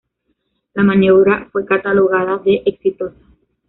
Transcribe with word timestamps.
La 0.73 0.81
maniobra 0.81 1.47
fue 1.51 1.63
catalogada 1.63 2.39
de 2.39 2.63
exitosa. 2.65 3.19